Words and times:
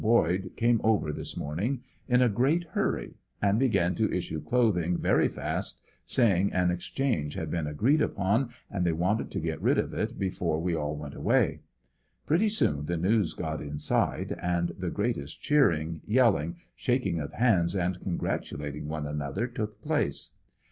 Boyd 0.03 0.49
came 0.57 0.81
oyer 0.83 1.11
this 1.13 1.37
morning 1.37 1.83
in 2.07 2.23
a 2.23 2.27
great 2.27 2.63
hurry 2.71 3.13
and 3.39 3.59
began 3.59 3.93
to 3.93 4.11
issue 4.11 4.41
clothing 4.41 4.97
very 4.97 5.27
fast 5.27 5.79
saying 6.07 6.51
an 6.53 6.71
ex 6.71 6.85
change 6.85 7.35
had 7.35 7.51
been 7.51 7.67
agreed 7.67 8.01
upon 8.01 8.49
and 8.71 8.83
they 8.83 8.93
wanted 8.93 9.29
to 9.29 9.39
get 9.39 9.61
rid 9.61 9.77
of 9.77 9.93
it 9.93 10.17
before 10.17 10.59
we 10.59 10.73
all 10.75 10.95
went 10.95 11.13
away. 11.13 11.59
Pretty 12.25 12.49
soon 12.49 12.85
the 12.85 12.97
news 12.97 13.35
got 13.35 13.61
inside 13.61 14.35
and 14.41 14.69
the 14.69 14.89
great 14.89 15.19
est 15.19 15.39
cheering, 15.39 16.01
yelling, 16.07 16.55
shaking 16.75 17.19
of 17.19 17.33
hands 17.33 17.75
and 17.75 18.01
congratulating 18.01 18.87
one 18.87 19.05
an 19.05 19.21
other 19.21 19.45
took 19.45 19.83
place. 19.83 20.31